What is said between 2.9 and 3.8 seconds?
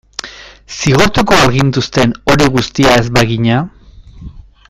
ez bagina?